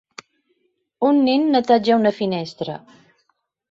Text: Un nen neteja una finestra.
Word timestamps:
Un 1.11 1.21
nen 1.29 1.47
neteja 1.59 2.01
una 2.01 2.17
finestra. 2.23 2.83